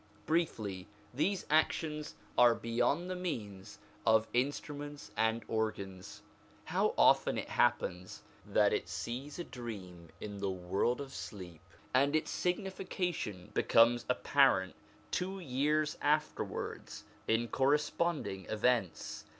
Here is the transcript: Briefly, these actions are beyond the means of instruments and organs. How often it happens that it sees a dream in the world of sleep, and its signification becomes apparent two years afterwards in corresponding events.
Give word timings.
Briefly, 0.25 0.87
these 1.13 1.45
actions 1.51 2.15
are 2.35 2.55
beyond 2.55 3.07
the 3.07 3.15
means 3.15 3.77
of 4.03 4.27
instruments 4.33 5.11
and 5.15 5.43
organs. 5.47 6.23
How 6.65 6.95
often 6.97 7.37
it 7.37 7.49
happens 7.49 8.23
that 8.43 8.73
it 8.73 8.89
sees 8.89 9.37
a 9.37 9.43
dream 9.43 10.09
in 10.19 10.39
the 10.39 10.49
world 10.49 11.01
of 11.01 11.13
sleep, 11.13 11.61
and 11.93 12.15
its 12.15 12.31
signification 12.31 13.51
becomes 13.53 14.03
apparent 14.09 14.73
two 15.11 15.37
years 15.39 15.95
afterwards 16.01 17.03
in 17.27 17.47
corresponding 17.47 18.45
events. 18.49 19.25